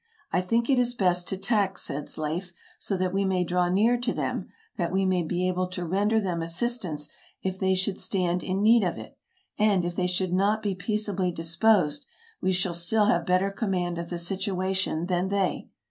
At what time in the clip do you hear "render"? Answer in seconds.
5.85-6.19